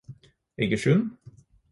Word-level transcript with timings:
Egersund 0.57 1.05